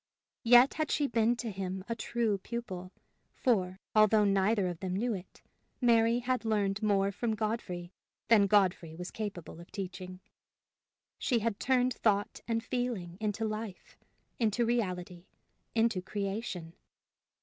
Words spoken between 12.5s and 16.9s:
feeling into life, into reality, into creation.